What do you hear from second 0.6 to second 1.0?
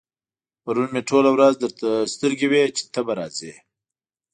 پرون